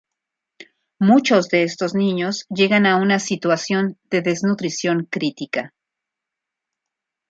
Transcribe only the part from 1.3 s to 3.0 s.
de estos niños llegan a